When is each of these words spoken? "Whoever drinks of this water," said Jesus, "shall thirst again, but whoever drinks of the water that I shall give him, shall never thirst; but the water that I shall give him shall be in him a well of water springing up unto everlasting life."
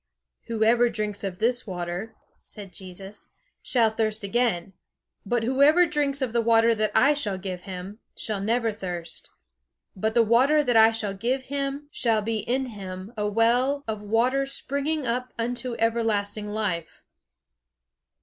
"Whoever 0.47 0.89
drinks 0.89 1.23
of 1.23 1.37
this 1.37 1.67
water," 1.67 2.15
said 2.43 2.73
Jesus, 2.73 3.33
"shall 3.61 3.91
thirst 3.91 4.23
again, 4.23 4.73
but 5.27 5.43
whoever 5.43 5.85
drinks 5.85 6.23
of 6.23 6.33
the 6.33 6.41
water 6.41 6.73
that 6.73 6.91
I 6.95 7.13
shall 7.13 7.37
give 7.37 7.65
him, 7.69 7.99
shall 8.17 8.41
never 8.41 8.73
thirst; 8.73 9.29
but 9.95 10.15
the 10.15 10.23
water 10.23 10.63
that 10.63 10.75
I 10.75 10.91
shall 10.91 11.13
give 11.13 11.43
him 11.53 11.87
shall 11.91 12.23
be 12.23 12.37
in 12.39 12.65
him 12.65 13.13
a 13.15 13.27
well 13.27 13.83
of 13.87 14.01
water 14.01 14.47
springing 14.47 15.05
up 15.05 15.33
unto 15.37 15.75
everlasting 15.75 16.49
life." 16.49 17.03